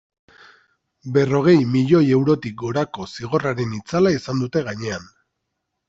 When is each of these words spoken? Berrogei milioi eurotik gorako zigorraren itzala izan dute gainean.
Berrogei 1.17 1.55
milioi 1.75 2.03
eurotik 2.17 2.57
gorako 2.63 3.07
zigorraren 3.17 3.79
itzala 3.81 4.19
izan 4.19 4.47
dute 4.47 4.69
gainean. 4.73 5.11